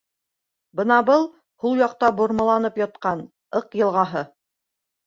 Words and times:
—Бына 0.79 0.97
был, 1.09 1.27
һул 1.65 1.77
яҡта 1.83 2.11
бормаланып 2.23 2.81
ятҡан, 2.85 3.23
Ыҡ 3.63 3.81
йылғаһы. 3.83 4.27